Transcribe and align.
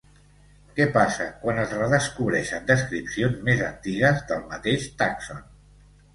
Què 0.77 0.85
passa 0.95 1.27
quan 1.43 1.61
es 1.63 1.75
redescobreixen 1.79 2.65
descripcions 2.73 3.37
més 3.51 3.63
antigues 3.67 4.27
del 4.33 4.43
mateix 4.57 4.91
tàxon? 5.05 5.47